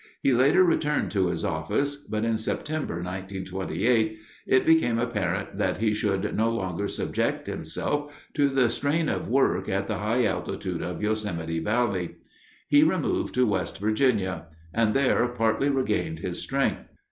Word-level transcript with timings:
He 0.23 0.33
later 0.33 0.63
returned 0.63 1.11
to 1.11 1.27
his 1.27 1.45
office, 1.45 1.95
but 1.95 2.25
in 2.25 2.35
September, 2.35 2.95
1928, 2.95 4.17
it 4.47 4.65
became 4.65 4.97
apparent 4.97 5.59
that 5.59 5.77
he 5.77 5.93
should 5.93 6.35
no 6.35 6.49
longer 6.49 6.87
subject 6.87 7.45
himself 7.45 8.11
to 8.33 8.49
the 8.49 8.71
strain 8.71 9.09
of 9.09 9.29
work 9.29 9.69
at 9.69 9.87
the 9.87 9.99
high 9.99 10.25
altitude 10.25 10.81
of 10.81 11.03
Yosemite 11.03 11.59
Valley. 11.59 12.15
He 12.67 12.81
removed 12.81 13.35
to 13.35 13.45
West 13.45 13.77
Virginia, 13.77 14.47
and 14.73 14.95
there 14.95 15.27
partly 15.27 15.69
regained 15.69 16.21
his 16.21 16.41
strength. 16.41 16.85